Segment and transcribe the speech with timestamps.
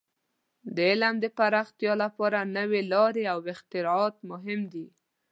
[0.75, 4.87] د علم د پراختیا لپاره نوې لارې او اختراعات مهم دي.